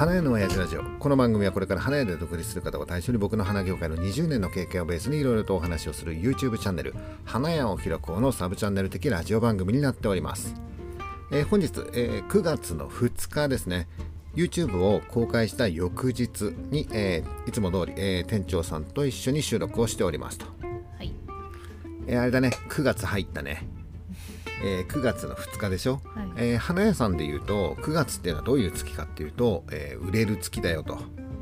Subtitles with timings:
[0.00, 0.82] 花屋の親父ラジオ。
[0.98, 6.94] この番組はこれから花屋で独立する方を対象に僕の花業界の20年の経験をベースにいろいろとお話をする YouTube チャンネル
[7.26, 10.54] 花屋を開こうのサブチャンネル的ラジオ番組になっております、
[11.30, 13.88] えー本日、えー9月の2日ですね
[14.34, 20.46] YouTube を公開した翌日に、えーいつも通り、えー店長さんと一緒に収録をしておりますと、
[20.96, 21.12] はい。
[22.06, 23.68] えーあれだね9月入ったね、
[24.62, 30.98] えー9月の2日でしょ、はいえー花屋さんで言うと9月っていうのはどういう月かっていうと、えー売れる月だよと、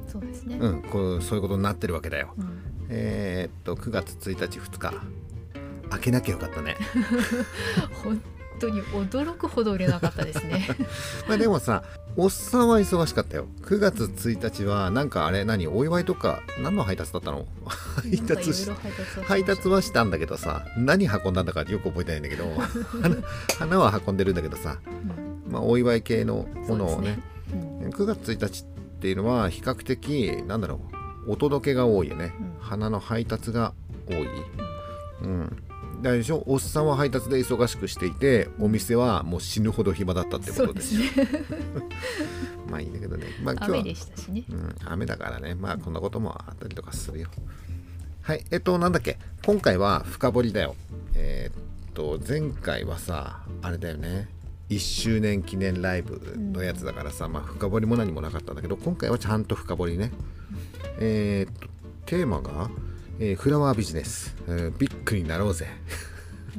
[0.06, 0.56] そうですね。
[0.60, 2.34] うん、こうそういうことになってるわけだよ。
[2.38, 4.94] うんえーっと9月1日2日
[5.90, 6.76] 開けなきゃよかったね。
[8.04, 8.20] 本
[8.58, 10.68] 当に驚くほど売れなかったですね。
[11.28, 11.82] まあでもさ
[12.16, 13.46] おっさんは忙しかったよ。
[13.62, 17.46] 9月1日はなんかあれ何お祝いとか何の配達だったの？
[18.02, 18.70] 配達し
[19.26, 22.44] 配達はしたんだけどさ何運んだんだかよく覚えてないんだけど
[23.00, 23.16] 花
[23.58, 25.52] 花は運んでるんだけどさ、うん。
[25.52, 27.10] まあ、お祝い系のものをね。
[27.10, 27.18] ね。
[27.82, 27.90] うん。
[27.90, 30.80] 9月1日っていうのは比較的なんだろ
[31.26, 32.56] うお届けが多いよね、うん。
[32.60, 33.74] 花の配達が
[34.08, 34.28] 多い。
[35.22, 35.67] うん
[36.02, 36.42] だでしょ？
[36.46, 41.10] おっさんは配達で忙しくしていてお店はもう死ぬほど暇だったってことでですすね。
[42.70, 43.26] まあいいんだけどね。
[43.42, 44.44] まあ今日は雨でしたしね。
[44.50, 45.54] うん、雨だからね。
[45.54, 47.28] まあこんなこともあったりとかするよ。
[48.22, 49.18] はいえっとなんだっけ？
[49.44, 50.76] 今回は深掘りだよ。
[51.14, 54.28] えーっと前回はさあれだよね。
[54.70, 60.12] 1周年記念ライブのやつだからさ、まあ深掘りも何もなかったんだけど今回はちゃんと深掘りね。
[60.98, 61.66] えーっと
[62.04, 62.70] テーマが、
[63.20, 65.66] えーフラワービジネス、えービッグになろうぜ。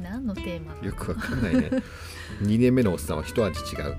[0.00, 1.70] 何のテーマよくわかんないね。
[2.42, 3.96] 2年目のおっさんは一味違う。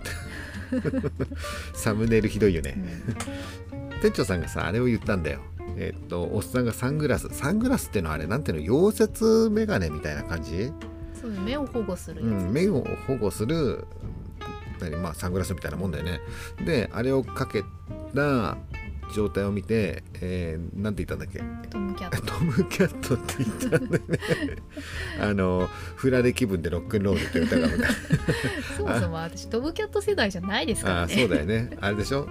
[1.73, 2.77] サムネイルひどいよね、
[4.01, 5.41] 店長さんがさあれを言ったんだよ。
[5.77, 7.29] えっとおっさんがサングラス。
[7.31, 8.89] サングラスってのはあれなんていうの？
[8.89, 10.71] 溶接メガネみたいな感じ、
[11.19, 12.43] そう目を保護するやつ。
[12.43, 13.85] うん、目を保護する
[14.79, 14.95] 何？
[14.97, 16.21] まあサングラスみたいなもんだよね。
[16.65, 17.63] であれをかけ
[18.15, 18.57] た
[19.13, 21.39] 状態を見て、えー、なんて言ったんだっけ？
[21.69, 22.25] トムキャット。
[22.33, 24.19] トムキャットって言ったんだよね。
[25.21, 27.67] あのフラレ気分でロックンロールって歌が
[28.77, 31.01] そもそも私トムキャット世代じゃないですからね。
[31.01, 31.69] ああそうだよね。
[31.81, 32.27] あれでしょ？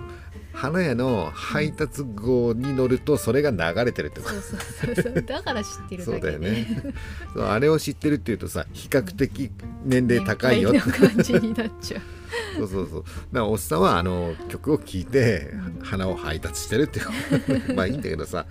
[0.52, 4.34] 花屋の配達号に乗るとそれが流れてるってこと。
[4.34, 4.56] そうそ
[4.92, 5.12] うそう。
[5.14, 5.22] そう。
[5.22, 6.48] だから知ってるそうだだけで。
[6.48, 6.66] よね
[7.34, 9.50] そうあれを知ってるっていうとさ比較的
[9.84, 10.80] 年齢高いよって。
[10.80, 12.02] 感じになっちゃう。
[12.58, 12.88] そうそう。
[12.88, 17.02] そうだおっさんはあの曲を聴いてうん花を配達してるってい
[17.72, 17.74] う。
[17.74, 18.46] まあいいんだけどさ。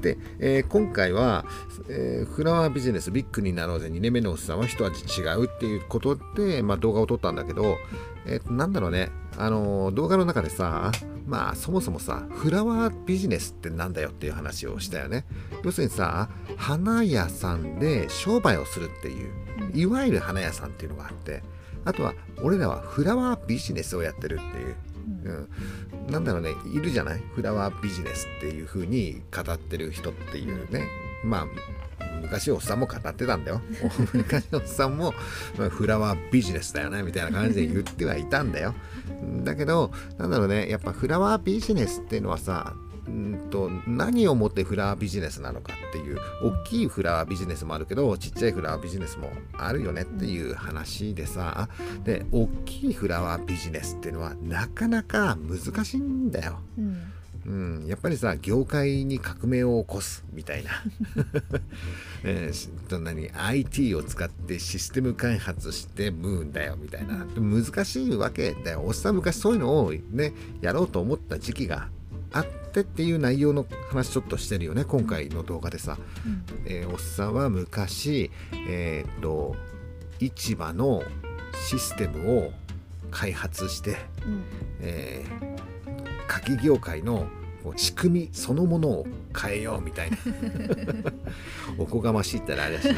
[0.00, 1.44] で、えー今回は、
[1.88, 3.88] えーフラワービジネスビッグになろうぜ。
[3.88, 7.78] 2年目のおっさんは一味違うっていうことで、まあ、動画を撮ったんだけど、
[8.26, 9.10] えーなんだろうね
[9.40, 10.90] あの動画の中でさ
[11.26, 15.24] まあそもそもさフラワービジネスってなんだよっていう話をしたよね。
[15.62, 19.32] 要するにさ花屋さんで商売をするっていう
[19.74, 21.42] いわゆる花屋さんっていうのがあって
[21.84, 25.48] あとは俺らはフラワービジネスをやってるっていう、
[26.06, 27.22] うん、なんだろうねいるじゃない？
[27.34, 30.86] フラワービジネスっていう風に語ってる人っていうね。
[31.24, 31.46] まあ
[32.20, 33.60] 昔おっさんも語ってたんだよ
[34.12, 35.14] 昔おっさんも、
[35.58, 38.74] ま、フラワービジネスだよねみたいな感じで言ってはいたんだよ
[39.44, 42.74] だけどなんだろうねやっぱフラワービジネスっていうのはさ
[43.10, 51.68] んと何をもってフラワービジネスなのかっていう大きいフラワービジネスもあるけどちっちゃいフラワービジネスもあるよねっていう話でさ
[52.04, 56.60] で大きいフラワービジネスっていうのはなかなか難しいんだよ。
[56.78, 57.12] うん。
[57.48, 60.70] うん、やっぱりさ業界に革命を起こすみたいな、
[62.22, 67.24] えーしそんなに IT を使ってシステム開発してムーンだよみたいな。
[67.40, 68.82] 難しいわけだよ。
[68.84, 70.34] おっさん昔そういうのをね。
[70.60, 71.88] やろうと思った時期が
[72.32, 76.44] あってっていう内容の話ちょっとしてるよね今回の動画でさ、うん。
[76.66, 78.30] えーおっさんは昔
[78.68, 79.56] えーっと
[80.20, 81.02] 市場の
[81.66, 82.52] システムを
[83.10, 84.42] 開発してうん。
[84.82, 85.58] えー
[86.28, 87.26] 鍵業界の
[87.76, 89.06] 仕組みそのものを
[89.36, 90.16] 変えようみたいな。
[91.76, 92.96] おこがましいったらあれはしない。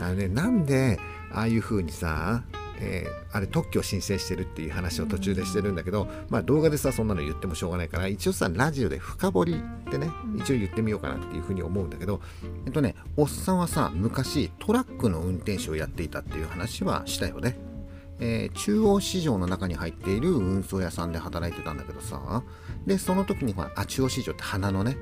[0.00, 0.98] あのねなんで
[1.32, 2.44] ああいう風にさ、
[2.78, 10.40] えーあれ特許を申請してるっていう話を途中でしてるんだけど、まあ動画でさそんなの言ってもしょうがないから一応さラジオで深掘りってねうん。
[10.40, 12.22] 一応言ってみようかなっていう風に思うんだけど
[12.64, 17.58] えっとねおっさんはさ昔トラックの運転手をやっていたっていう話はしたよね。
[18.20, 22.42] えー中央市場の中に入っている運送屋さんで働いてたんだけどさ。
[22.86, 24.96] でその時にほらあ中央市場って花のね。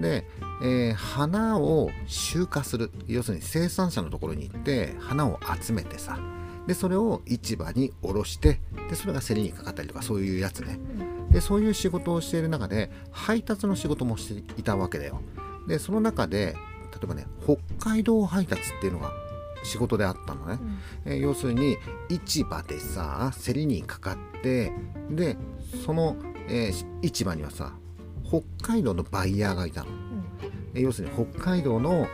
[0.00, 0.26] で、
[0.62, 2.90] えー花を集荷する。
[3.06, 6.18] 要するに生産者のところに行って花を集めてさ。
[6.66, 10.78] でそれを市場に卸してでそれが競りにかかったりとかそういうやつね。
[11.30, 15.20] でそういう仕事をしている中で配達の仕事もしていたわけだよ。
[15.68, 16.54] でその中で
[16.92, 17.56] 例えばね北
[17.90, 19.10] 海道配達っていうのが
[19.64, 20.58] 仕事であったのね、
[21.04, 21.76] えー要するに
[22.08, 24.72] 市場でさ競りにかかって
[25.10, 25.36] で
[25.84, 26.16] その
[26.48, 27.72] えー市場にはさ
[28.24, 29.90] 北海道のバイヤーがいたの。
[30.74, 32.06] え要するに北海道の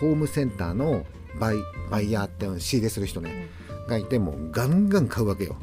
[0.00, 1.04] ホームセンターの
[1.40, 1.56] バイ
[1.90, 3.48] バイヤーって仕入れする人ね、
[3.88, 5.56] がいてもうガンガン買うわけよ。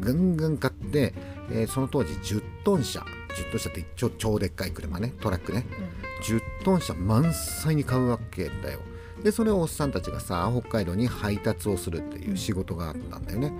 [0.00, 1.14] ガンガン買って、
[1.50, 3.00] えーその当時10トン車。
[3.00, 5.64] 10トン車って超超でっかい車ねトラックね。
[6.22, 8.80] 10トン車満載に買うわけだよ
[9.24, 13.52] でそれをおっさんたちがさ北海道に配達をするっていう仕事があったんだよね。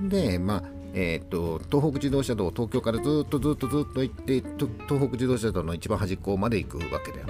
[0.00, 0.62] でまあ
[0.94, 7.26] えー、と東北自動車道東京からずっとずっとずっと行ってと東北自動車道の一番端っこまで行くわけだよ。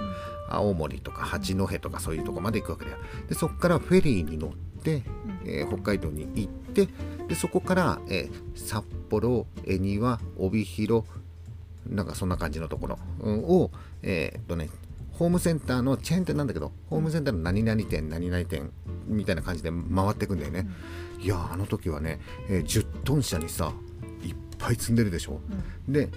[0.49, 2.99] 青森とか八戸とかそういうとこまで行くわけだよ。
[3.29, 4.50] でそこからフェリーに乗っ
[4.82, 5.02] て、
[5.44, 6.88] えー北海道に行って
[7.28, 11.06] でそこから、えー札幌恵庭帯広
[11.88, 13.70] なんかそんな感じのところうんを
[14.02, 14.69] えーっとね
[15.23, 18.73] ホームセンターのチェーン店なんだけどホームセンターの何々店何々店
[19.07, 20.67] みたいな感じで回っていくんだよね、
[21.21, 23.73] いやーあの時はね、えー10トン車にさ
[24.25, 25.39] いっぱい積んでるでしょ、
[25.89, 26.09] で、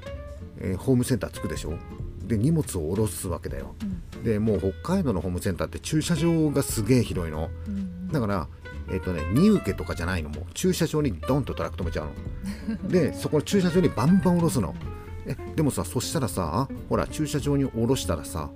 [0.60, 1.78] えーホームセンター着くでしょ。
[2.26, 3.76] で荷物を下ろすわけだよ、
[4.24, 7.52] でもう北海道のホームセンターって駐車場がすげえ広いの。
[8.12, 8.48] だから
[8.92, 10.30] えっ、とね荷受けとかじゃないの。
[10.30, 12.08] もう駐車場にドンとトラック止めちゃう
[12.82, 12.90] の。
[12.90, 14.74] でそこの駐車場にバンバン下ろすの。
[15.28, 18.50] えでもさそしたらさほら駐車場に下ろしたらさ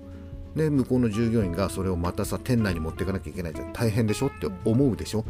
[0.56, 3.72] で向こうの従業員がそれをまたさ店内に持っていかなきゃいけないじゃん。
[3.72, 4.28] 大変でしょ？
[4.28, 5.24] って思うでしょ、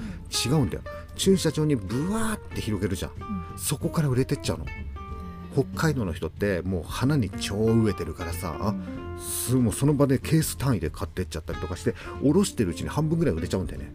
[0.46, 0.82] 違うんだよ。
[1.16, 3.12] 駐車場にブワーって広げるじゃん、
[3.58, 4.66] そこから売れてっちゃうの。
[5.54, 8.76] 北海道の人ってもう花に超植えてるからさ、
[9.20, 13.92] すもうその場でケース単位で買ってっちゃったりとかしておろしてるうちに半分ぐらい売れちゃうんだよね。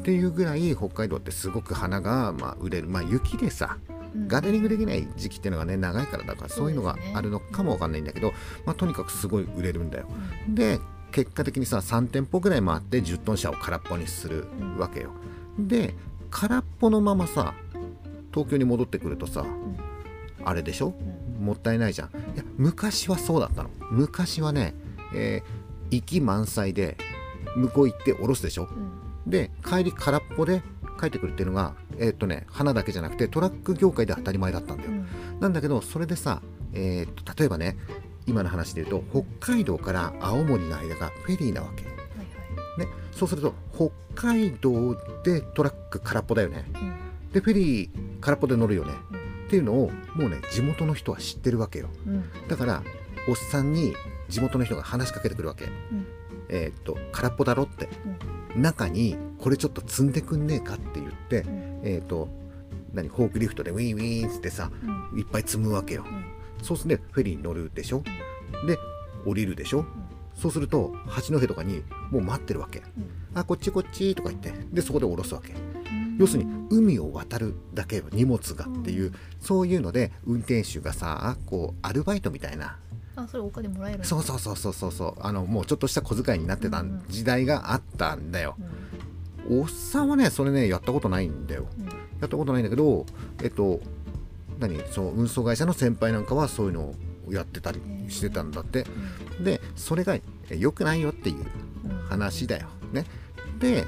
[0.00, 2.88] っていうぐらい北海道ってすごく花がまあ売れる。
[2.88, 3.78] まあ雪でさ
[4.26, 8.32] ガーデニングできない時期っていうのがね長いからだからそういうのがあるのかもわかんないんだけど、
[8.64, 10.08] まあ、とにかくすごい売れるんだよ。
[10.48, 10.78] で
[11.12, 14.46] 結果的にさ3店舗ぐらい回って10トン車を空っぽにする
[14.78, 15.10] わけよ。
[15.58, 15.94] で
[16.30, 17.54] 空っぽのままさ
[18.32, 19.44] 東京に戻ってくるとさ、
[20.44, 20.94] あれでしょ？
[21.40, 22.08] もったいないじゃん。
[22.08, 23.70] いや昔はそうだったの。
[23.90, 24.74] 昔はね、
[25.14, 25.60] えー
[25.92, 26.96] 行き満載で
[27.56, 28.68] 向こう行って降ろすでしょ？
[29.26, 30.62] で帰り空っぽで
[31.00, 34.90] 帰ってくるっていうのがえーっとね花だけじゃなくてトラック業界で当たり前だったんだよ、
[35.38, 36.42] なんだけどそれでさ、
[36.72, 37.76] えーっと例えばね
[38.26, 46.64] 今の話で言うと北海道から青森の間がフェリーなわけ、ね、そうすると北海道でトラック空っぽだよね。
[47.32, 48.92] でフェリー空っぽで乗るよね、
[49.46, 51.88] っていうのをもうね地元の人は知ってるわけよ。
[52.48, 52.82] だから
[53.28, 53.94] おっさんに
[54.28, 55.66] 地元の人が話しかけてくるわけ、
[56.48, 57.88] えーっと空っぽだろって、
[58.56, 61.44] 中にこれちょっと積んでくんねえかって言って、
[61.82, 62.28] えーっと
[62.92, 64.70] 何フォークリフトでウィンウィンっつってさ
[65.16, 66.04] いっぱい積むわけよ、
[66.62, 68.02] そうするとフェリーに乗るでしょ？
[68.66, 68.76] で
[69.24, 69.84] 降りるでしょ？
[70.34, 72.82] そうすると八戸とかにもう待ってるわけ、
[73.34, 75.54] あこっちこっちとか言ってでそこで降ろすわけ。
[76.18, 82.76] 要するに海を渡るだけよ荷物がっていう、そういうので運転手がさこうアルバイトみたいな
[83.22, 85.14] あそれお金もらえるそうそうそうそうそうそう。
[85.20, 87.02] あのもうちょっとした小遣いになってたうんうん。
[87.08, 88.56] 時代があったんだよ、
[89.48, 89.60] うん。
[89.62, 91.66] おっさんはねそれねやったことないんだよ。
[91.78, 91.86] うん。
[91.86, 91.92] や
[92.26, 93.06] ったことないんだけど
[93.42, 93.80] えっと
[94.58, 94.78] 何？
[94.90, 96.94] その運送会社の先輩なんかはそういうの
[97.28, 98.86] をやってたりしてたんだって。
[99.42, 101.36] でそれがえ良くないよっていう
[101.84, 102.68] うん話だよ。
[102.92, 103.04] ね。
[103.58, 103.84] で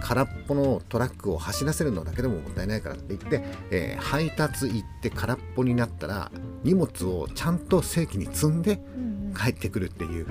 [0.00, 6.30] 空っぽのトラックを走らせるのだけでももったいないからって言って、えー配達行って空っぽになったら
[6.64, 8.80] 荷物をちゃんと正規に積んで
[9.36, 10.26] 帰ってくるっていう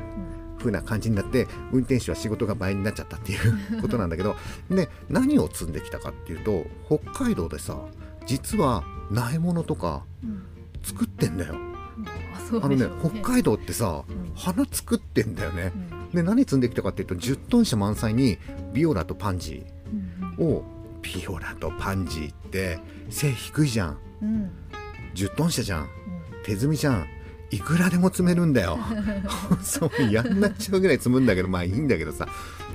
[0.57, 3.35] 風な感じになって運転手は仕事が倍になっちゃったってい
[3.77, 4.35] う ことなんだけど
[4.69, 7.77] で何を積んできたかっていうと北海道でさ
[8.25, 10.43] 実は苗物とかうん。
[10.83, 11.55] 作ってんだよ。
[11.55, 11.57] う
[12.63, 14.31] あのね北海道ってさうん。
[14.35, 15.71] 花作ってんだよね。
[15.91, 18.37] うんで何積んできたかっていうと10トン車満載に
[18.73, 20.63] ビオラとパンジうんーを
[21.01, 23.97] ビオラとパンジーって背低いじゃん。
[24.21, 24.29] うん。
[24.29, 24.51] うん
[25.15, 25.89] 10トン車じゃん。
[26.43, 27.07] 手積みじゃん。
[27.49, 28.77] いくらでも積めるんだよ。
[29.63, 32.27] そうやんなっちゃうぐらい積むんだけどまあいいんだけどさ。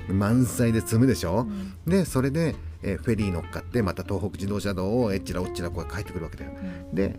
[0.09, 1.47] 満載で積むでしょ。
[1.47, 1.89] う、ん。
[1.89, 6.51] でそれで、えーフェリー乗っかってまた東北自動車道をえっちらおっちらこう帰ってくるわけだよ。
[6.89, 6.95] うん。
[6.95, 7.17] で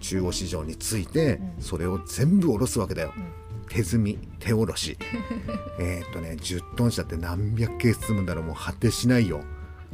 [0.00, 1.62] 中央市場に着いてうん。
[1.62, 3.14] それを全部下ろすわけだよ。
[3.16, 4.96] うん手積み手下ろし。
[5.78, 8.44] えーっとね10トン車って何百ケース積むんだろう。
[8.44, 9.42] もう果てしないよ。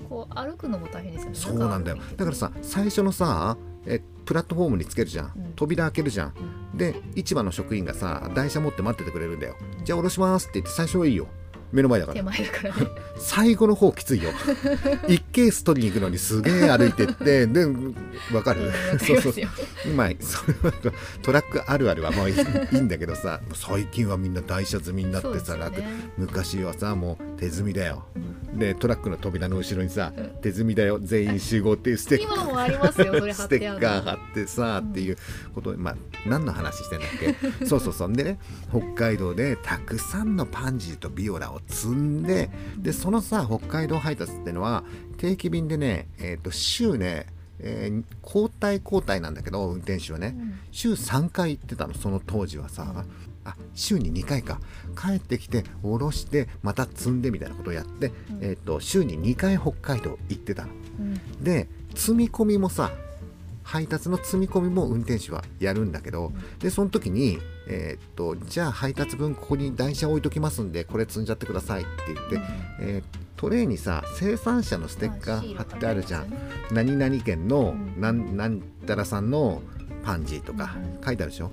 [0.08, 1.36] こう歩くのも大変ですよね。
[1.36, 1.98] そうなんだよ。
[2.16, 5.52] だからさ最初のさえプラットフォームにつけるじゃん、うん。
[5.56, 6.34] 扉開けるじゃん。
[6.74, 9.56] で市場の職員がさ台車持って待っててくれるんだよ。
[9.84, 11.28] じゃあ下ろしますって言って最初はいいよ
[11.72, 12.16] 目の前だから。
[12.16, 12.86] 手前だからね。
[13.18, 14.30] 最後の方きついよ。
[15.08, 17.66] 1ケース取りに行くのにすげえ歩いてってで
[18.32, 19.94] わかる、うんそうそうりますよ。
[19.94, 20.72] まあそれは
[21.22, 25.60] トラックあるあるはまあいいいいんだけどさ最近はみんな台車積みになってさ、ね。
[25.60, 25.82] 楽。
[26.18, 28.04] 昔はさもう手積みだよ。
[28.54, 30.12] でトラックの扉の後ろにさ
[30.42, 30.98] 「手積みだよ。
[31.00, 32.90] 全員集合」っていうステッカー。
[33.32, 35.16] ステッカー貼ってさ、っていう
[35.54, 35.96] ことでまあ
[36.26, 37.08] 何の話してんだっ
[37.60, 37.66] け？
[37.66, 38.12] そうそうそう。
[38.12, 38.38] でね
[38.70, 44.84] 北海道でたくさんのパンジーとビオラを積んででそのさ北海道配達ってのは
[45.18, 47.26] 定期便でね、えー、と週ね、
[47.58, 50.58] えー交代交代なんだけど運転手はね、うん。
[50.70, 53.04] 週3回行ってたのその当時はさ、
[53.44, 54.60] あ週に2回か。
[54.96, 58.14] 帰ってきて下ろしてまた積んでみたいなことをやって、うん。
[58.40, 60.72] えー、と週に2回北海道行ってたの。
[61.00, 61.44] うん。
[61.44, 62.92] で積み込みもさ
[63.70, 67.38] 配達の積み込みも運転手はやるんだけど、でその時に、
[67.72, 72.40] えーっとじゃあ配達分ここに台車置いときますんでこれ積んじゃってくださいって言って、
[72.80, 76.32] えートレーにさ生産者のステッカー貼ってあるじゃん、
[76.72, 77.98] 何々県のうん。
[77.98, 79.62] なんなんたらさんの
[80.04, 81.02] パンジーとかうん。
[81.02, 81.50] 書いてあるでしょ、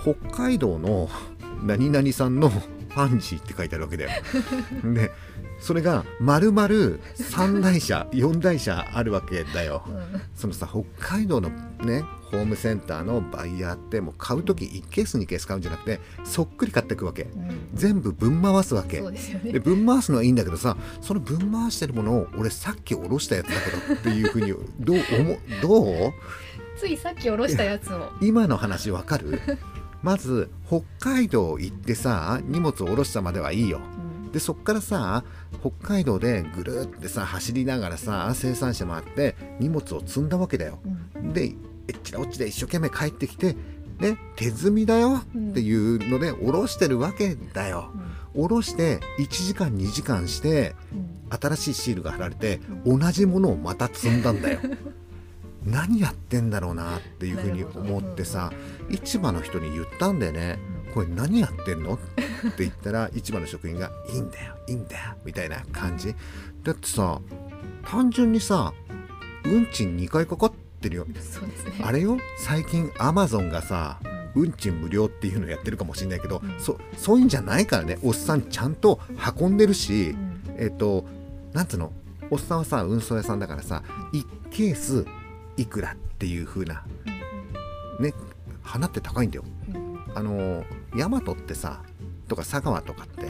[0.00, 1.08] 北海道の
[1.64, 2.52] 何々さんの
[2.96, 4.10] パンジーって書いてあるわけだよ。
[4.94, 5.12] で
[5.60, 9.82] それが丸々3台車 4台車あるわけだよ。
[9.86, 10.20] うん。
[10.34, 10.84] そのさ北
[11.18, 11.50] 海道の
[11.80, 17.24] ねホームセンターのバイヤーってもう買う時1ケース2ケース買うんじゃなくてそっくり買っていくわけ。
[17.24, 17.68] うん。
[17.74, 19.02] 全部分回すわけ。
[19.02, 19.40] でね。
[19.52, 26.12] で分回すのはいいんだけどさその分回してるものを俺さっきおろしたやつだけどっていうふうにどう思どう？
[26.78, 28.10] ついさっき下ろしたやつを。
[28.22, 29.38] 今の話わかる？
[30.06, 33.80] まず北海道行ってさ荷物を下ろしたまではいいよ。
[34.24, 34.30] うん。
[34.30, 35.24] でそっからさ
[35.60, 40.78] 北海道でぐるってさ走りながらさ生産者回って荷物を積んだわけだよ。
[41.16, 41.32] うん。
[41.32, 41.56] で
[41.88, 43.56] えっちらおっちで一生懸命帰ってきて
[43.98, 47.90] ね手積みだよっていうので下ろしてるわけだよ。
[48.32, 51.16] 下ろして1時間2時間してうん。
[51.28, 54.60] 新しいシールが貼られて同じものをまた積んだんだよ
[55.66, 58.52] 何やってんだろうなっていうふうに思ってさ
[58.88, 60.58] 市場の人に言ったんだよね。
[60.94, 61.94] これ何やってんの？
[61.94, 66.14] って言ったら市場の職員が「いいんだよいいんだよ」みたいな感じ。
[66.62, 67.20] だってさ
[67.84, 68.72] 単純にさ
[69.44, 71.04] 運賃2回かかってるよ。
[71.04, 71.14] ね。
[71.82, 72.16] あれよ？
[72.38, 74.08] 最近アマゾンがさう
[74.40, 74.42] ん。
[74.44, 76.60] 運賃無料っていうのやってるかもしれないけど、うん。
[76.60, 77.98] そそういうんじゃないからね。
[78.02, 79.00] おっさんちゃんと
[79.38, 80.42] 運んでるし、うん。
[80.58, 81.04] えっ、と
[81.52, 81.92] なんつうの？
[82.30, 83.82] おっさんはさ運送屋さんだからさ
[84.12, 85.06] 1ケース
[85.56, 86.84] いくらっていう風な
[88.00, 88.12] ね
[88.62, 89.44] 花って高いんだよ。
[90.14, 90.64] あの
[90.96, 91.82] ヤマトってさ
[92.28, 93.28] とか佐川とかって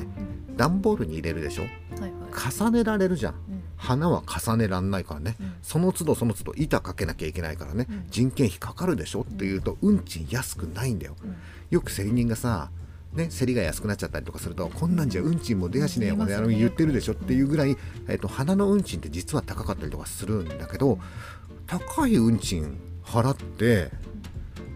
[0.56, 1.62] 段ボールに入れるでしょ？
[1.62, 1.68] は
[1.99, 2.11] いはい。
[2.52, 3.33] 重ねられるじゃん。
[3.35, 3.62] うん。
[3.76, 5.37] 花は重ねらんないからね。
[5.40, 5.54] うん。
[5.62, 8.04] その都度その都度板かけなきゃいけないからね、うん。
[8.09, 11.16] 人件費かかるでしょっていうと運賃安くないんだよ。
[11.23, 11.37] うん。
[11.71, 12.71] よく競り人がさ
[13.12, 16.56] ね、競りが安くなっちゃったりとかするとこんなんじゃ運賃も出やしねえよね。
[16.56, 17.75] 言ってるでしょっていうぐらい、
[18.09, 20.99] えっと花の運賃って実は高かったりとかするんだけど
[21.67, 23.91] 高い運賃払って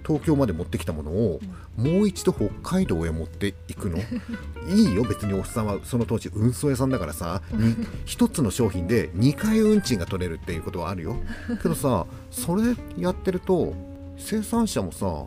[0.06, 1.40] 東京まで持ってきたものを
[1.76, 3.98] もう一度北海道へ持っていくの？
[4.68, 5.32] いいよ別に。
[5.34, 7.42] おっさんはその当時運送屋さんだからさ。
[7.52, 11.16] に 一つの商品で2回運賃が取れるっていうことはあるよ。
[11.62, 13.74] けどさそれやってると
[14.18, 15.24] 生産者もさ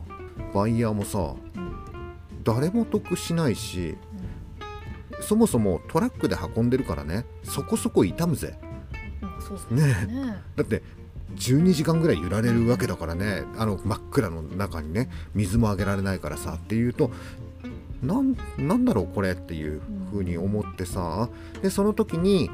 [0.53, 1.73] バイヤーもさうん。
[2.43, 3.95] 誰も得しないし
[5.21, 7.25] そもそもトラックで運んでるからね。
[7.43, 8.59] そこそこ傷むぜ。
[9.71, 9.81] ね。
[10.05, 10.83] ねだって
[11.35, 13.43] 12時間ぐらい揺られるわけだからね。
[13.57, 17.11] あの真っ暗の中にね水もあげられないからさっていうと
[18.01, 21.29] なんなんだろうこれっていうふうに思ってさ
[21.61, 22.49] でその時に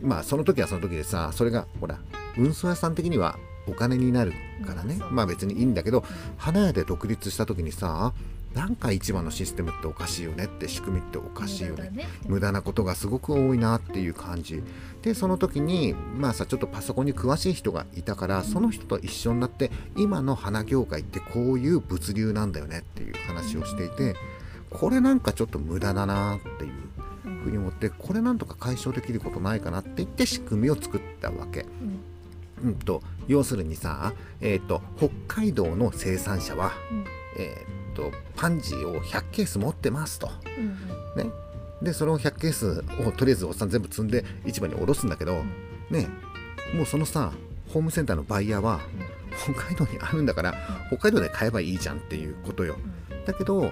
[0.00, 1.98] まあその時はその時でさそれがほら
[2.36, 4.32] 運送屋さん的にはお金になる
[4.66, 4.98] からね。
[5.10, 6.04] まあ別にいいんだけど
[6.36, 8.12] 花屋で独立した時にさ
[8.54, 11.76] なんか市場のシステムっておかしいよねって仕組みっておかしいよね。
[11.76, 12.08] 無駄だね。
[12.26, 14.62] 無駄なことがすごく多いなっていう感じ。
[15.02, 24.14] でその時にまあさちょっとパソコンに詳しい人がいたからその人と一緒になって今の花業界ってこういう物流なんだよねっていう話をしていて
[24.70, 26.72] これなんかちょっと無駄だなっていう
[27.42, 31.66] ふうに思ってこれなんとか解消できることないかなって言って仕組みを作ったわけ。
[32.62, 32.68] うん。
[32.68, 37.04] うんと要するにさ、えー、と北海道の生産者は、うん。
[37.38, 40.30] えー、とパンジーを100ケース持ってますと。
[40.58, 41.30] うんね、
[41.82, 45.42] でその100ケースをとりあえずおっさん全部積んで市場に下ろすんだけど、
[45.90, 46.08] ね。
[46.74, 47.32] もうそのさ
[47.72, 48.80] ホームセンターのバイヤーは
[49.44, 50.54] 北海道にあるんだから
[50.88, 52.76] 北海道で買えばいいじゃんっていうことよ。
[53.26, 53.70] だけど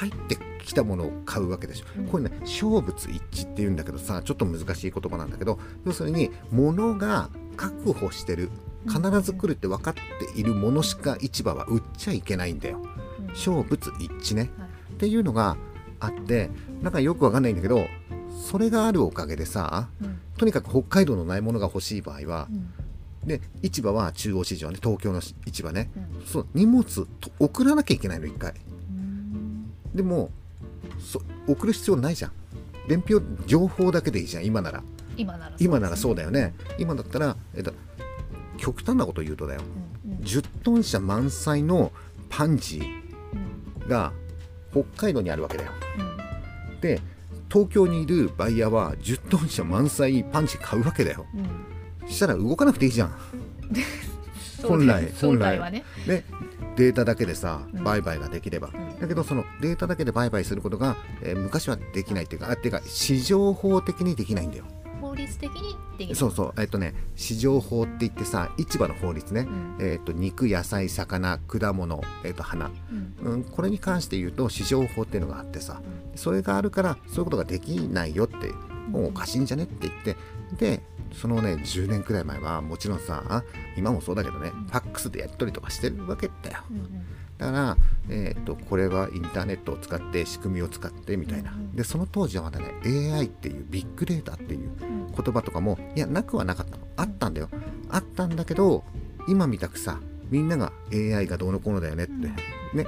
[0.00, 2.06] 入ってきたものを買うわけでしょ、うん。
[2.06, 8.50] これね勝物一致っていうんだけどさちょっと難しい言葉なんだけど要するに物が確保してる
[8.86, 12.82] 必ず来るって分かっているものしか市場は売っちゃいけないんだよ
[13.28, 14.50] うん勝物一致ね。
[14.58, 14.68] はい。
[14.94, 15.56] っていうのが
[16.00, 16.50] あって
[16.82, 17.86] なんかよくわかんないんだけど
[18.30, 20.18] それがあるおかげでさうん。
[20.36, 23.28] とにかく北海道のないものが欲しい場合はうん。
[23.28, 25.90] で市場は中央市場ね東京の市場ね。
[25.96, 26.26] うん。
[26.26, 26.84] そう荷物
[27.20, 28.54] と送らなきゃいけないの一回。
[28.90, 29.72] うん。
[29.94, 30.30] でも
[30.98, 32.32] そ送る必要ないじゃん。
[32.88, 34.82] 伝票情報だけでいいじゃん今なら。
[35.16, 36.54] 今なら今ならそうだだよね。
[36.78, 37.72] 今だったら、えっと、
[38.56, 39.60] 極端なこと言うとだよ。
[40.06, 40.18] うんうん。
[40.20, 41.92] 10トン車満載の
[42.30, 43.07] パンジうんー
[43.88, 44.12] が
[44.70, 45.72] 北海道にあるわけだよ。
[45.98, 46.80] うん。
[46.80, 47.00] で
[47.50, 51.26] 東京にいるバイヤーは10トン車満載パンジー買うわけだよ。
[51.34, 52.10] うん。
[52.10, 53.14] したら動かなくていいじゃん。
[54.62, 55.58] 本 来本来。
[55.58, 55.84] はね。
[56.06, 56.24] で
[56.76, 57.84] データだけでさうん。
[57.84, 58.72] 売買ができれば、ん。
[59.00, 64.64] だけどそのデータだけで売買することが、えー昔はできないっていうかあっていうか市場法的にできないんだよ。
[64.64, 64.77] 法
[65.18, 66.14] 律的にできる。
[66.14, 66.54] そうそう。
[66.58, 69.76] えっとね市場法って言ってさ市場の法律ね、うん。
[69.80, 72.70] えっと肉野菜魚果物、えっと花、
[73.22, 73.32] うん。
[73.32, 75.82] うん、これに関して言うと市場法っていうのがあってさ
[76.14, 78.52] それがあるからそういうことができないよって
[78.88, 80.16] もうおかしいんじゃねって言って
[80.56, 80.82] で
[81.12, 83.44] そのね10年くらい前はもちろんさ
[83.76, 86.62] 今もそうだけどねファックスでやり取りとかしてるわけだよ。
[86.70, 87.76] うんうんだから、
[88.10, 91.52] えー、とこれはインターネットを使って仕組みを使ってみたいな。
[91.72, 95.06] でその当時はまだね AI っていうビッグデータっていううん。
[95.06, 96.82] 言葉とかもいやなくはなかったの。
[96.96, 97.48] あったんだよ。
[97.88, 98.84] あったんだけど
[99.28, 102.22] 今みたくさみんなが AI がどうのこうのだよねって、うん。
[102.22, 102.86] ね。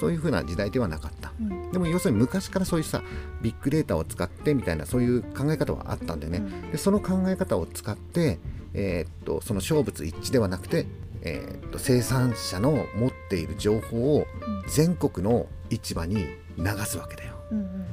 [0.00, 1.32] そういう風な時代ではなかった。
[1.38, 1.70] うん。
[1.70, 3.02] でも要するに昔からそういうさ
[3.42, 6.70] ビッグデータを使ってみたいなそういう考え方はあったんでね、うん。
[6.72, 8.38] でその考え方を使って、
[8.72, 10.86] えーっとその勝物一致ではなくて、
[11.24, 14.26] えーっと生産者の持っている情報を
[14.68, 16.16] 全国の市場に
[16.56, 17.34] 流すわけだよ。
[17.50, 17.84] うんうんうん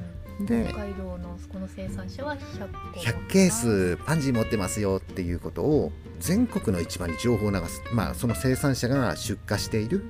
[0.46, 10.04] で北海道のこの生産者は100個100ケースパンジー持ってますよっていうことを全国の市場に情報を流すまあその生産者が出荷している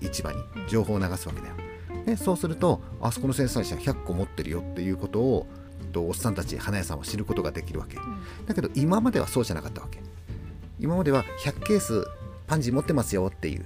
[0.00, 0.38] 市場に
[0.68, 1.54] 情報を流すわけだよ。
[2.06, 5.46] でそうするとあそこの生産者100個持ってるよっていうことを
[5.92, 7.98] とおっさんたち花屋さんは知ることができるわけ。
[8.46, 10.00] だけど今まではそうじゃなかったわけ。
[10.78, 12.04] 今までは100ケース
[12.48, 13.64] パンジー持ってますよっていう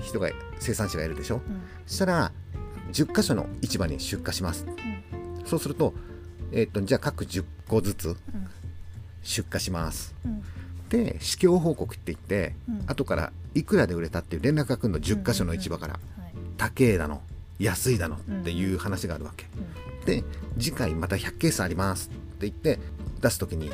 [0.00, 1.36] 人が生産者がいるでしょ？
[1.36, 1.62] うん。
[1.86, 2.32] そしたら
[2.92, 4.66] 10箇所の市場に出荷します。
[5.44, 5.94] そうすると,、
[6.50, 8.16] えー、とじゃあ各10個ずつ
[9.22, 10.14] 出荷します。
[10.24, 10.42] うん。
[10.88, 12.84] で市況報告って言って、うん。
[12.86, 16.00] 後からいくらで売れたっていう連絡が来るの？10箇所の市場から、はい。
[16.56, 17.22] 高えだの
[17.58, 19.46] 安いだのっていう話があるわけ。
[20.06, 20.24] で
[20.58, 22.80] 次回また100ケースありますって言って
[23.20, 23.70] 出す時に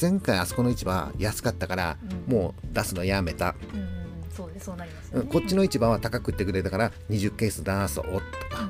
[0.00, 1.96] 前回あそこの市場安かったから、
[2.28, 2.34] うん。
[2.34, 4.30] もう出すのやめた、うんうんうん。
[4.30, 5.24] そうそうなりますよね。
[5.24, 8.20] うんこっちの市場は高く売ってくれたから20ケース出そうと
[8.56, 8.68] か、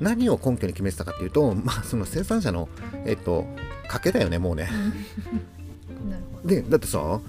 [0.00, 2.68] 何を根拠に決めてたかっていうと、まあ、その生産者の、
[3.04, 3.44] えっと、
[3.88, 4.68] 賭けだよねもうね。
[6.02, 6.10] うん。
[6.10, 6.48] なるほど。
[6.48, 7.22] でだってさうん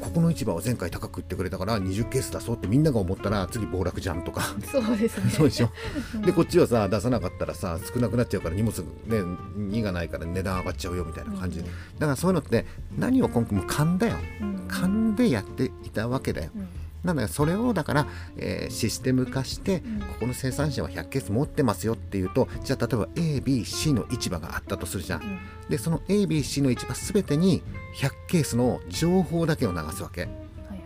[0.00, 4.42] ここの市場は前回高く売ってくれたから20ケース出そうってみんなが思ったら次暴落じゃんとか。
[4.70, 5.30] そうですね。
[5.30, 5.70] そうでしょ。
[6.14, 6.22] うん。
[6.22, 9.22] でこっちはさ出さなかったらさ少なくなっちゃうから荷物ね
[9.56, 11.68] 荷がないから値段上がっちゃうよみたいな感じで。
[11.68, 12.64] うんだからそういうのって
[12.98, 14.16] 何を根拠も勘だよ。
[14.40, 14.64] うん。
[14.68, 16.50] 勘でやっていたわけだよ。
[16.56, 20.00] うんなんだよそれをだから、えーシステム化してうん。
[20.00, 25.22] ここの生産者は100ケース持ってますよっていうとじゃあ例えば ABC の市場があったとするじゃん。
[25.22, 25.38] うん。
[25.68, 27.62] でその ABC の市場全てに
[27.96, 30.22] 100ケースの情報だけを流すわけ。
[30.22, 30.30] はい
[30.70, 30.80] はい。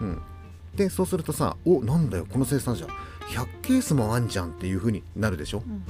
[0.00, 0.22] うん、
[0.76, 2.86] でそうするとさ「おなんだよこの生産者。
[3.28, 5.62] 100ケースもあんじゃん」っていう風になるでしょ。
[5.66, 5.84] うん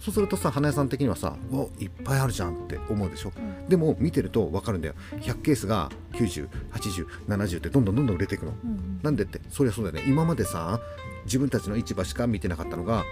[0.00, 3.32] そうするとさ花屋さん的にはさ「おいっぱいあるじゃん」って思うでしょ？
[3.36, 3.68] うん。
[3.68, 4.94] でも見てると分かるんだよ。
[5.20, 8.54] 100ケースが908070ってどんどんどんどん売れていくの。
[8.64, 9.00] うんうん。
[9.02, 9.40] なんでって？
[9.50, 10.10] そりゃそうだよね。
[10.10, 10.80] 今までさ
[11.26, 13.04] 自分たちの市場しか見てなかったのが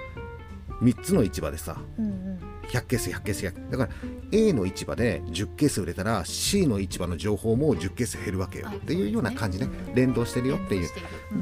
[0.82, 2.38] 3つの市場でさうんうん。
[2.68, 3.90] 100ケース100ケース100だから
[4.32, 8.68] A の市場で10ケース売れたら C の市場の情報も10ケース減るわけよ。
[8.70, 9.68] あっていうような感じね。
[9.94, 10.88] 連動してるよっていう。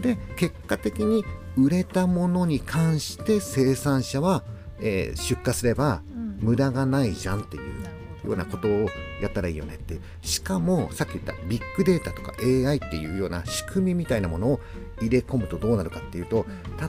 [0.00, 1.24] で結果的に
[1.56, 4.44] 売れたものに関して生産者は、
[4.80, 6.38] えー出荷すればうん。
[6.40, 8.88] 無駄がないじゃんっていうようなことを
[9.22, 9.98] やったらいいよねって。
[10.20, 14.60] しかもさっき言ったビッグデータとか AI っていうような仕組みみたいなものを
[15.00, 16.44] 入れ込むとどうなるかっていうと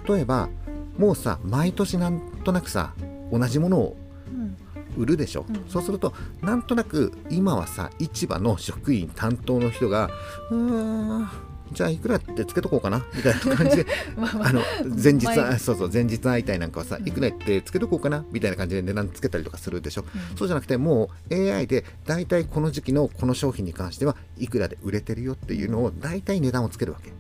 [0.08, 0.50] 例えば
[0.97, 2.93] もうさ毎年なんとなくさ
[3.32, 3.97] 同じものを
[4.28, 4.58] うん。
[4.97, 5.63] 売るでしょ、うん。
[5.69, 10.10] そうするとなんとなく今はさ市場の職員担当の人が
[10.50, 11.30] うーん
[11.71, 13.86] じゃあいくらってつけとこうかなみたいな感じで。
[14.17, 14.47] まあまあ。
[14.49, 14.62] あの
[15.03, 15.25] 前日
[15.60, 17.08] そうそう前日会いたいなんかはさうん。
[17.08, 20.38] いくらってつけとこうかなみたいな感じで値段つけたりとかするでしょ、うん。
[20.38, 27.10] そうじゃなくてもう AI で大体この時期のこの商品に関してはいくらで売れてるよっていうのを大体値段をつけるわけ。
[27.10, 27.13] う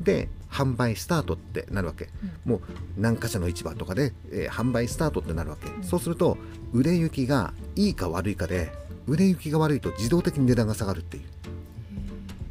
[0.00, 0.04] ん。
[0.04, 2.08] で販売スタートってなるわけ。
[2.44, 2.60] もう
[2.96, 5.84] 何か所の市場とかで、えー販売スタートってなるわけ、うん。
[5.84, 6.38] そうすると
[6.72, 8.72] 売れ行きがいいか悪いかで
[9.06, 11.22] 売れ行きが悪いと自動的に値段が下がるっていう。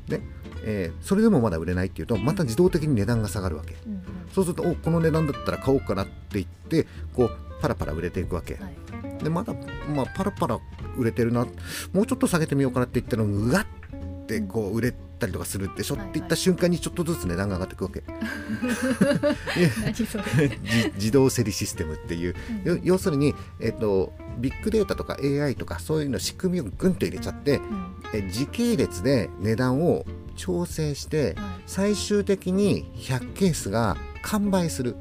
[0.10, 0.22] で、
[0.64, 3.76] えーそれでもまだ売れないっていうとまた自動的に値段が下がるわけ。
[3.86, 4.02] うんうん。
[4.34, 8.56] そうするとおこの値段だったら買おうかなって言ってこうパラパラ売れていくわけ。
[8.56, 9.24] はい。
[9.24, 9.54] でまだ、
[9.94, 10.60] まあ、パラパラ
[10.98, 11.46] 売れてるな。
[11.94, 18.04] もうちょっと下げてみようかなって言ったのうわってこう売れたりとかするでしょ、って言った瞬間にちょっとずつ値段が上がっていくわけ。
[20.96, 22.36] 自動競りシステムっていう。
[22.64, 27.96] よ要するに、えっとビッグデータとか AI とかそういうの仕組みをグンと入れちゃってうん。
[28.14, 30.06] え時系列で値段を
[30.38, 31.62] 調整してはい。
[31.66, 34.96] 最終的に100ケースが完売する。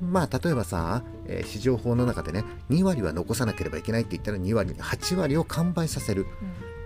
[0.00, 0.12] うん。
[0.12, 6.26] まあ例えばさ、えー市場法の中でね2割は残さなければいけないって言ったら2割8割を完売させる。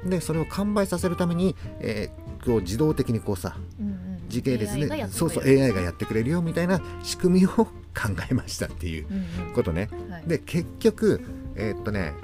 [0.06, 3.92] でそれを完売させるために、えーこう自動的にこうさうんうん。
[3.92, 7.68] うん時系列でそうそう AI がやってくれるよみたいな仕組みを考
[8.30, 9.52] えましたっていううんうん。
[9.54, 9.90] ことね。
[10.08, 10.22] はい。
[10.26, 11.20] で結局
[11.54, 12.14] えーっとね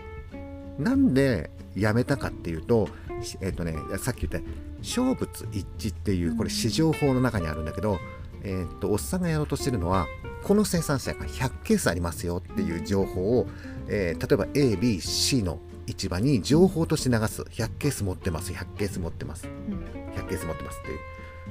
[0.79, 2.89] なんでやめたかっていうと
[3.21, 7.99] しえーっとねさっき言った勝物一致っていうこれ市場法の中にあるんだけど、
[8.43, 10.07] えーっとおっさんがやろうとしてるのは
[10.45, 13.47] この生産者が100ケースありますよっていう情報を、
[13.89, 17.43] えー例えば ABC の市場に情報として流す。
[17.43, 18.53] 100ケース持ってます。
[18.53, 19.47] 100ケース持ってます。
[19.47, 19.79] うん。
[20.15, 20.99] 100ケース持ってますっていう。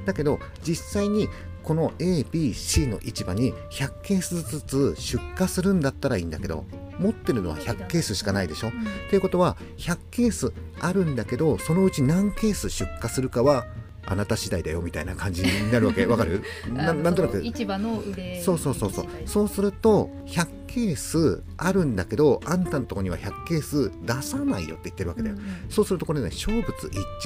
[0.06, 1.28] だけど実際に
[1.64, 6.66] この ABC の市場に100ケースずつ出荷するんだったらいいんだけど
[7.00, 8.68] 持ってるのは100ケースしかないでしょ？
[8.68, 8.74] うん。
[9.14, 13.66] いうことは100ケースあるんだけどそのうち何ケース出荷するかは
[14.10, 16.06] あなた次第だよみたいな感じになるわけ。
[16.08, 16.42] わかる？
[16.74, 17.42] なんとなく。
[17.44, 19.06] 市場の売れそうそうそうそう。
[19.26, 26.74] そうすると100ケースあるんだけどあんたのところには100ケース出さないよって言ってるわけだよ、うんうんそうするとこれね勝物一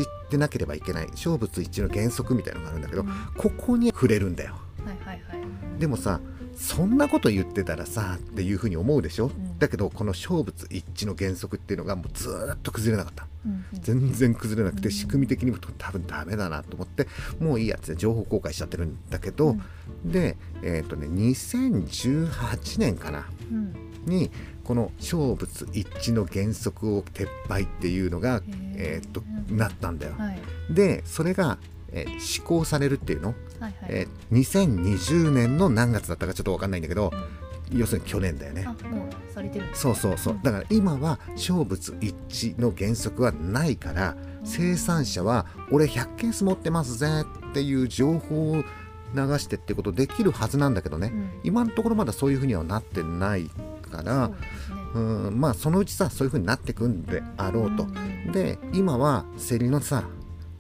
[0.02, 1.08] 致ってなければいけない。
[1.12, 3.10] 勝物一致の原則みたいなのがあるんだけどうん。
[3.38, 4.56] ここに触れるんだよ。
[4.84, 5.80] はいはいはい。
[5.80, 6.20] でもさ
[6.56, 9.60] そんなこと言ってたらさっていうふうに思うでしょ、ん。
[9.60, 13.28] だけどこの勝物一致の原則っていうのがもうずーっと崩れなかった。
[13.46, 13.52] うん。
[13.52, 14.92] うん全然崩れなくてうん。
[14.94, 17.08] 仕組み的にも多分ダメだなと思って
[17.40, 19.56] もういいやつで情報公開しちゃってるんだけど、
[20.06, 23.74] でえっ、とね2018年かなうん。
[24.06, 24.32] に
[24.64, 28.42] この勝物一致の原則を撤廃っていうのが、
[28.76, 30.14] えー、となったんだよ。
[30.18, 30.40] はい。
[30.70, 31.58] でそれが、
[31.92, 33.74] えー施行されるっていうの、はいはい。
[33.90, 37.78] えー2020年の何月だったかちょっと分かんないんだけどうん。
[37.80, 38.66] 要するに去年だよね。
[38.68, 38.72] あ。
[38.88, 39.66] もうされてる。
[39.66, 40.18] んですそうそう。
[40.18, 47.08] そうだから今は勝物一致の原則はないから生産者は俺100ケース持ってますぜ
[47.50, 48.64] っていう情報を流
[49.40, 51.30] してってことできるはずなんだけどね、うん。
[51.44, 53.50] 今のところまだそういうふうにはなってない
[53.92, 54.32] から
[54.94, 57.86] そうんまあそのうちさそういうふうになってくんであろうと。
[57.86, 57.90] ん。
[58.30, 60.04] んで今は競りのさ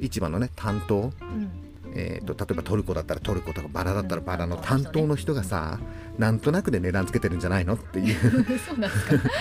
[0.02, 1.50] 市場のね担当、うん。
[1.94, 5.80] えー、と例えばトルコだったらトルコとかバラだったらバラのうん担当の人がさ、
[6.18, 8.16] なんとなくで値段つけてるんじゃないのっていう。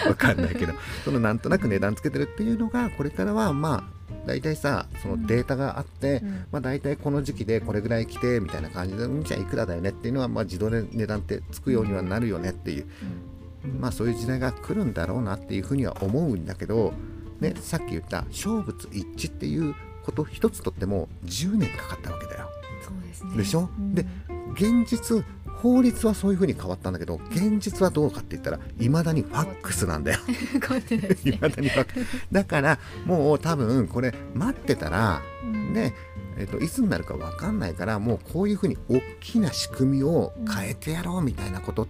[0.08, 0.72] わかんないけど。
[1.04, 6.44] そのなんとなく値段つけてるっていうのがこれからはまあ大体さそのデータがあって、うん。
[6.50, 12.86] まあ、大体この時期でこれぐらい来てみたいな感じでうんじゃあいくらだよねっていうのは、まあ、自動で値段ってつくようにはなるよねっていう、
[13.78, 16.92] まあそういう時代が来るんだろうなっていうふうには思うんだけど、
[17.40, 19.74] ね、さっき言った勝物一致っていう
[20.10, 22.48] こと一つとっても10年かかったわけだよ。
[22.82, 23.36] そうですね。
[23.36, 23.68] でしょ？
[23.78, 23.94] うん。
[23.94, 24.06] で
[24.54, 30.18] 現実法律はそういうふうに変わったんだけど現実はどうかって言ったらいまだにファックスなんだよ。
[30.26, 30.30] い
[31.32, 32.26] だにファックス。
[32.32, 35.72] だからもう多分これ待ってたらうん。
[35.74, 35.94] ね
[36.38, 41.86] えっといつになるか分かんないからもうこういうふうに大きな仕組みを変えてやろうみたいなことっ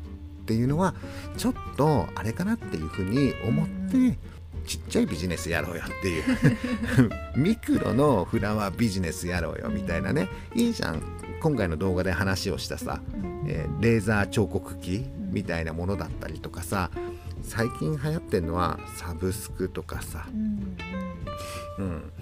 [0.47, 0.95] ていうのは
[1.37, 4.19] ちょっとあれかなっていうふうに思って、うん
[4.67, 6.25] ちっちゃいビジネスやろうよっていう。
[7.37, 10.29] ミクロのフラワービジネスやろうよみたいなね。
[10.55, 11.03] いいじゃん。
[11.41, 16.91] 今回の動画で話をしたさ、うんえーレーザー彫刻機みたいなものだったりとかさ
[17.43, 20.27] 最近流行ってるのはサブスクとかさ、
[21.79, 22.13] うん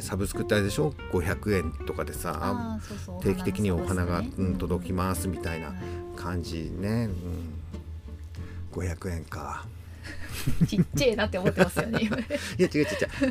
[0.00, 2.78] サブスクってあれでしょ？500円とかでさ
[3.22, 5.74] 定期的にお花が、お花のうん、届きますみたいなは
[6.14, 7.08] 感じね、
[8.74, 9.64] うん、500円か。
[9.66, 9.77] い
[10.66, 12.24] ちっちゃいなって思ってますよね今い
[12.58, 12.86] や違う違う違う。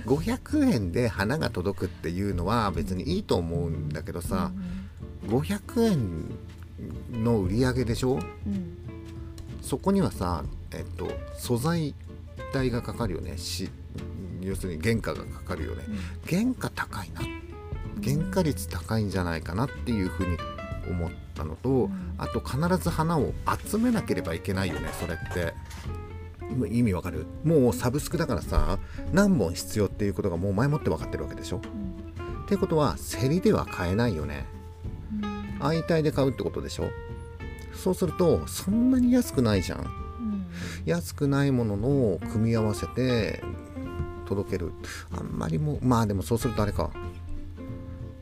[0.05, 4.51] 500円で花が届くっていうのは別にいいと思うんだけどさ、
[5.27, 5.83] 500
[7.13, 8.13] 円の売り上げでしょ？
[8.13, 8.19] うん。
[8.19, 8.77] うん
[9.60, 11.93] そこにはさ、えっと、素材
[12.53, 13.38] 代がかかるよね。
[13.38, 13.69] し
[14.39, 15.83] 要するに原価がかかるよね。
[16.29, 17.21] 原価高いな。
[18.01, 20.38] 原価率高いんじゃないかなっていうふうに
[20.89, 22.15] 思ったのと、うん。
[22.17, 23.33] あと必ず花を
[23.67, 25.53] 集めなければいけないよねそれって。
[25.83, 26.07] 今
[26.69, 27.25] 意味わかる？
[27.43, 28.79] もうサブスクだからさ
[29.12, 31.57] 何本必要っていうことがもう前もって分かってるわけでしょ？
[31.57, 34.45] うんってことは競りでは買えないよね。
[35.21, 36.89] うん相対で買うってことでしょ？
[37.73, 39.79] そうするとそんなに安くないじゃん。
[39.79, 40.45] うん。
[40.86, 43.43] 安くないものの組み合わせて
[44.25, 44.71] 届ける。
[45.12, 46.91] あんまりもうまあでもそうするとあれか。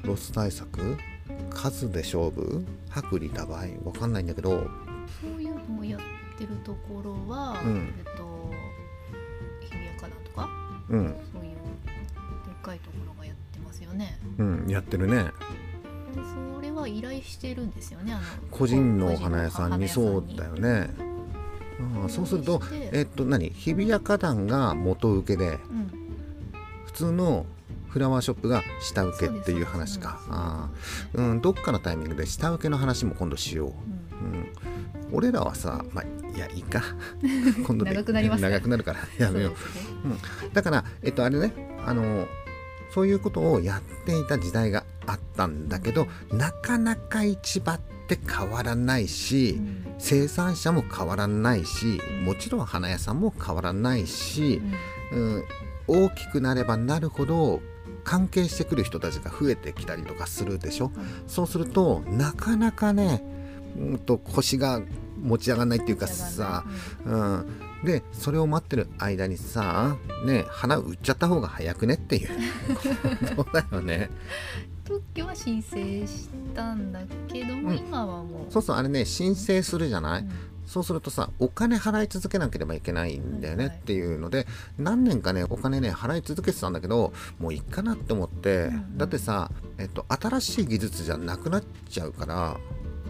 [0.04, 0.98] ロス対策？
[1.52, 2.66] 数で勝負？
[2.90, 3.78] 薄利多売？
[3.84, 4.68] わかんないんだけど。
[5.22, 6.15] そういうのをやってる
[6.66, 7.94] ところは、うん。
[7.98, 8.52] えっと
[9.70, 10.50] 花壇とか？
[10.90, 11.16] うん。
[11.32, 14.20] そういうでっかいところがやってますよね。
[14.40, 15.26] うんやってるね。
[16.16, 16.22] で
[16.56, 19.88] それは依頼してるんですよねあの個人のお花屋さんに。
[19.88, 20.90] そうだよね、
[22.02, 23.50] うん、そうするとえっと何？
[23.50, 25.60] 日比谷花壇が元請けで
[26.86, 27.46] 普通の
[27.90, 30.72] フラワーショップが下請けっていう話か。
[31.14, 33.70] うんどっかのタイミングで下請けの話も今度しよう。
[33.70, 34.48] うん。
[35.12, 36.08] 俺らはさ、まあ、い
[36.40, 36.82] やいいか。
[37.66, 38.50] 今度で長くなりますね。
[38.50, 39.00] 長くなるから。
[39.18, 39.56] やめよう。
[39.58, 41.54] そうですねだからえっとあれね
[41.86, 42.28] あの
[42.94, 49.86] そういうことをやっていた時代があったんだけどなかなか市場って変わらないしうん。
[49.98, 54.62] 生産者も変わらないしもちろん花屋さんも変わらないし、
[55.12, 55.44] うん、
[55.88, 57.62] 大きくなればなるほど
[58.04, 60.92] 関係してくる人たちが増えてきたりとかするでしょ？
[61.28, 63.24] そうするとなかなかね
[63.78, 64.82] うんと腰が
[65.22, 66.64] 持ち上がらないっていうかさ、
[67.06, 67.46] うん、
[67.84, 72.30] でそれを待ってる間にさね花売っちゃった方が早くねっていう。
[73.36, 74.10] そうだよね。
[74.86, 77.78] 特許は申請したんだけども、うん。
[77.78, 78.52] 今はもう。
[78.52, 80.30] そうそうあれね申請するじゃない、うん。
[80.68, 84.48] そうするとさお金払い続けなければいけないんだよねっていうので
[84.78, 88.98] 何年かねお金ね払い続けてたんだけどもういいかなって思って、うんうん。
[88.98, 92.58] だってさ、えっと、新しい技術じゃなくなっちゃうから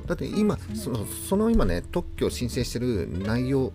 [0.05, 3.71] だって今そのその今ね特許を申請してる内容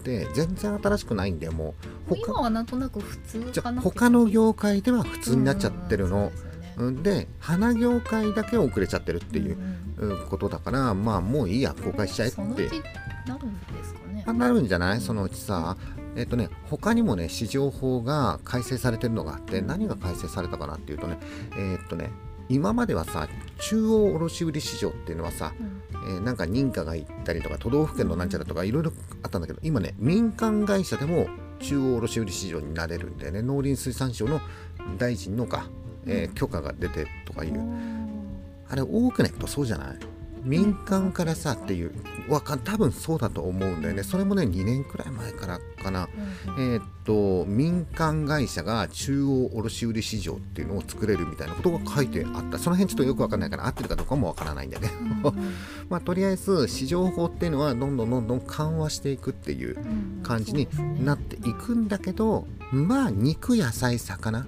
[0.00, 1.74] って全然新しくないんだよも
[2.10, 2.14] う。
[2.16, 6.32] 他今はなんとなく普通じゃ他の業界では普通になっちゃってるの。
[7.02, 9.56] で花業界だけ遅れちゃってるっていう
[9.98, 12.36] うんうんことだからまあもういいや公開しちゃえって。
[12.36, 14.24] なるんですかね。
[14.26, 15.00] あなるんじゃない？
[15.00, 15.76] そのうちさ
[16.16, 21.18] えっとね他にもね市場法が改正されてるのがあって何が改正されたかなっていうとね
[21.56, 22.10] えっとね
[22.48, 25.82] 今まではさ中央卸売市場っていうのはさ、うん。
[26.06, 31.28] えーなんか認可が行ったりとか都道府県のなんちゃらとかいろいろあったんだけど今ね民間会社でも
[31.60, 33.40] 中央卸売市場になれるんだよね。
[33.42, 34.40] 農林水産省の
[34.98, 35.66] 大臣のか、
[36.06, 37.60] えー許可が出てとかいう。
[38.68, 39.98] あれ多くねとそうじゃない？
[40.44, 41.92] 民間からさっていう
[42.28, 44.02] わか多分そうだと思うんだよね。
[44.02, 46.08] それもね2年くらい前からかな。
[46.46, 46.74] うんうん。
[46.74, 52.58] えーっと民間会社が中央卸売市場っていうのを作れるみたいなことが書いてあった。
[52.58, 55.52] その辺ちょっとよくわかんないから合ってるかどうかもわからないんだけどうんうん
[55.90, 60.68] まあとりあえず市場法っていうのはどんどんどんどん緩和していくっていううん感じに
[61.04, 64.38] なっていくんだけどまあ肉野菜魚。
[64.40, 64.46] うん。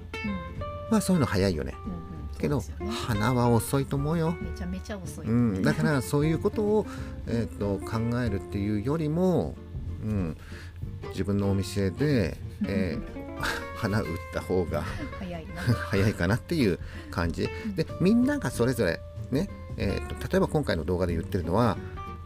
[0.90, 1.74] まあそういうの早いよね。
[1.86, 2.05] うんうん
[2.36, 2.62] けど
[3.06, 4.34] 花は遅いと思うよ。
[4.40, 6.86] めちゃめちゃ遅い、うん、だからそういうことを、
[7.26, 9.54] えー、と考えるっていうよりも、
[10.02, 10.36] うん、
[11.10, 13.26] 自分のお店で、えー
[13.76, 14.82] 花売った方が
[15.18, 15.62] 早いな。
[15.90, 16.78] 早いかなっていう
[17.10, 17.48] 感じ。
[17.74, 21.76] でみんながそれぞれね、えー、と例えば今回の動画で言ってるのは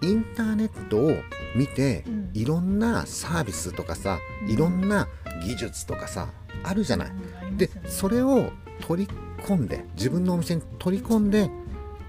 [0.03, 1.13] インターネットを
[1.55, 2.31] 見て、うん。
[2.33, 4.51] いろんなサービスとかさうん。
[4.51, 5.09] いろんな
[5.45, 6.29] 技術とかさ
[6.63, 7.13] あるじゃない。
[7.49, 7.57] うん。
[7.57, 8.53] でそれを
[8.87, 11.51] 取り込んで自分のお店に取り込んで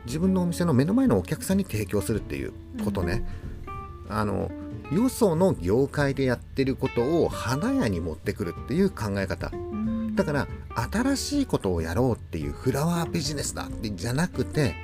[0.06, 3.26] 自分のお店の目の前のお客さんに提供するっていうことね、
[4.10, 4.52] あの
[4.92, 9.50] よその業界でやってることを花屋に持ってくるっていう考え方。
[9.54, 10.16] うん。
[10.16, 10.48] だから
[10.92, 14.76] 新しいことをやろうっていうフラワービジネスだってじゃなくて、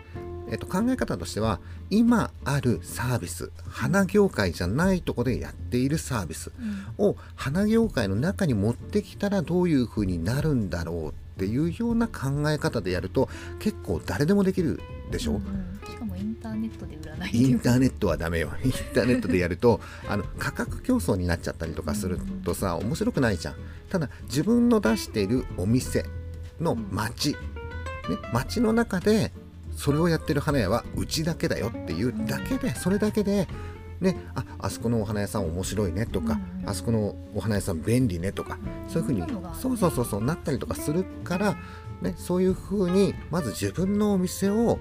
[0.49, 6.51] えっと、考え方としては今あるサービス花業界じゃないとこでやっているサービス
[6.97, 7.05] うん。
[7.05, 14.79] を花業界の中に持ってきたらどういう風になるんだろうっていうような考え方でやると結構誰でもできる
[15.11, 15.79] でしょ、うんうん。
[15.89, 17.31] しかもインターネットで売らない。
[17.33, 18.51] インターネットはダメよ。
[18.63, 23.55] インターネットでやるとあの価格競争になっちゃったりとかするとさ面白くないじゃん。
[23.89, 26.05] ただ自分の出しているお店
[26.59, 27.37] の街、ね、
[28.33, 29.31] 街の中で
[29.75, 33.47] それをやってる花屋はうちだけだよっていうだけでそれだけで
[33.99, 36.69] ね、ああそこのお花屋さん面白いねとか、うんうん。
[36.69, 38.57] あそこのお花屋さん便利ねとか
[38.87, 39.21] そういうふうに
[39.53, 41.57] そうそうそうそうなったりとかするから、
[42.01, 44.79] ね、そういうふうにまず自分のお店を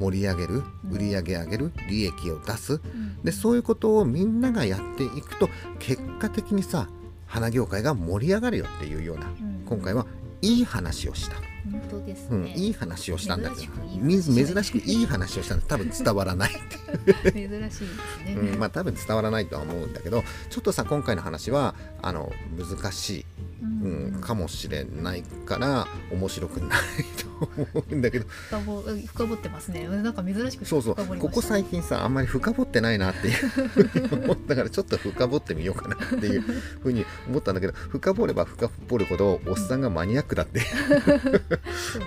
[0.00, 0.92] 盛り上げるうん。
[0.92, 2.74] 売り上げ上げる利益を出す。
[2.74, 3.22] うん。
[3.22, 6.88] でそういうことをみんながやっていくと結果的にさ
[7.26, 9.64] 花業界が盛り上がるよっていうようなうん。
[9.66, 10.06] 今回は
[10.42, 11.36] いい話をした、
[11.70, 13.62] 本当ですうん、ね、いい話をしたんだけど。
[13.62, 15.66] 珍しくいいみ話珍しくいい話をしたんだ。
[15.66, 16.50] 多分伝わらない。
[17.24, 17.80] 珍しいです
[18.24, 21.74] ね、うん、まあ多分伝わらないとは思うんだけどちょっとさ今回の話は
[22.06, 23.26] あの難しい、
[23.62, 24.14] うん。
[24.14, 26.70] うん、かもしれないから面白くない
[27.16, 28.26] と思うんだけど。
[28.28, 29.86] 深ぼ深掘ってますね。
[29.88, 30.94] なんか珍しくそうそう。
[30.94, 40.60] ここ最近さあんまり深掘ってないなっていうふうに思ったから ちょっと深掘ってみようかなっていうふうに思ったんだけど深掘れば深掘るほどおっさんがマニアックだって。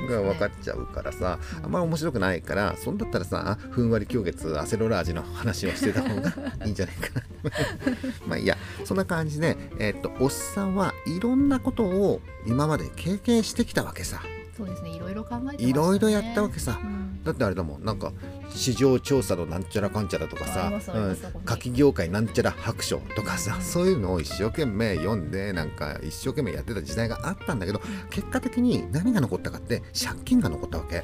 [0.09, 6.33] が分かっちゃうからさあんまり面白くないからそんだったらさあふんわり狂月アセロラ味の話をしてた方が
[6.65, 7.23] いいんじゃないかな。
[8.27, 8.57] まあいいや。
[8.85, 14.21] そんな感じで、えっとおっさんはいろんなことを今まで経験してきたわけさ。
[14.55, 14.89] そうですね。
[14.89, 15.69] いろいろ考えてね。
[15.69, 16.79] いろいろやったわけさ。
[16.81, 17.23] うん。
[17.23, 17.85] だってあれだもん。
[17.85, 18.11] なんか
[18.49, 20.81] 市場調査のなんちゃらかんちゃらとかさうん。
[20.81, 21.45] そこに。
[21.45, 31.03] 夏季業界なんちゃら白書とかさ、うんそういうのを一生懸命読んでなんか一生懸命やってた時代があったんだけど結果的に何が残ったかって借金が残ったわけ。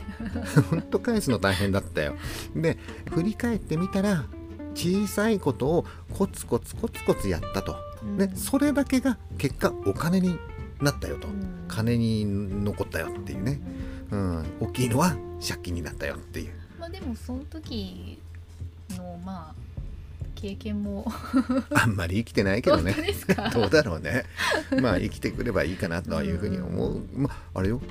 [0.72, 2.15] ほんと返すの大変だったよ。
[2.56, 2.78] で
[3.12, 4.26] 振り返ってみたら
[4.74, 5.86] 小さいことを
[6.17, 8.18] コツコツコツコツやったと、うん。
[8.18, 10.38] でそれだけが結果お金に
[10.82, 11.66] なったよと、うん。
[11.68, 12.26] 金に
[12.63, 13.60] 残ったよっていうね、
[14.12, 16.54] うん、大きいのは借金になったよっていう。
[16.80, 18.20] まあでもその時
[18.98, 19.63] のまあ
[20.36, 21.10] 経験も。
[21.74, 22.96] あんまり生きてないけど本ね
[23.54, 24.26] どうだろうね。
[24.82, 27.82] まあ生きてくればいいかなとはいうふうに思う、まああれよ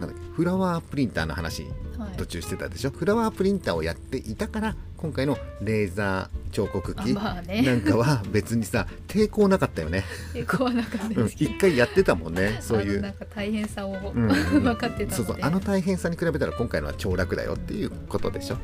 [0.00, 1.66] なんだっけフラワープリンターの話
[1.98, 2.16] はい。
[2.16, 10.04] 途中してたでしょ、フラワープリンターをやっていたから今回のレーザー彫刻機なんかは別にさ抵抗なかったよね。
[10.34, 11.50] 抵抗はなかったうんですけど。
[11.52, 13.00] 一回やってたもんねそういう。
[13.00, 14.28] なんか大変さをうん。
[14.28, 18.56] 分かってたそうそうあの大変さに比べたら今回のは超楽だよっていうことでしょ、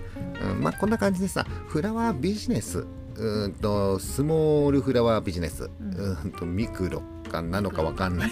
[0.42, 7.02] うん、まあこんな感じでさフラワービジネスうーんとスモールフラワービジネス、うんとミクロ
[7.42, 8.30] かなのかわかんない。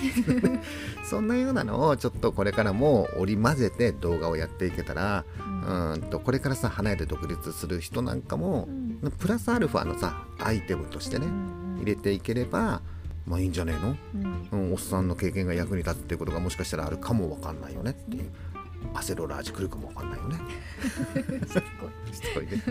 [1.04, 8.68] そんなようなのをちょっとこれからも織り交ぜて動画をやっていけたらうーんとこれからさ離れて独立する人なんかも
[9.02, 9.10] うん。
[9.18, 11.26] プラスアルファのさアイテムとしてね
[11.78, 12.80] 入れていければ
[13.26, 13.96] まあいいんじゃねえの？
[14.52, 14.66] うん。
[14.66, 18.30] うん、おっさんの経験が役に立つっていうことがもしかしたらあるかもわかんないよねっていう
[18.92, 20.38] アセロラ味来るかもわかんないよね。
[22.44, 22.62] ね。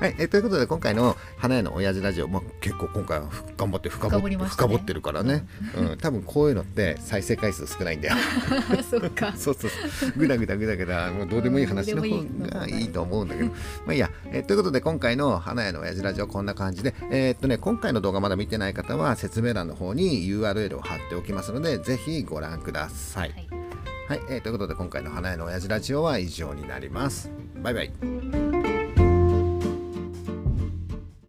[0.00, 4.36] はい、えということで今回の「花屋の親父ラジオ」まあ、結構今回はふ頑張って深掘ね。
[4.36, 5.46] 深掘ってるからね、
[5.76, 8.16] うん、多分こういうのって再生回数少ないんだよ。
[8.88, 9.32] そっか。
[9.36, 9.70] そうそう
[10.16, 11.10] ぐだぐだぐだぐだ。
[11.12, 12.08] もうどうでもいい話の方
[12.60, 13.48] がいいと思うんだけど。
[13.48, 13.54] ま
[13.88, 16.94] あいいや、えーということで今回の花屋の親父ラジオこんな感じで。
[17.10, 23.30] えーっとね今回の動画まだ見てない方は説明欄の方に URL を貼っておきますのでぜひご覧ください。
[23.30, 23.61] はい
[24.08, 27.30] はい、えーということで今回の花屋の親父ラジオは以上になります。
[27.62, 28.51] バイバイ。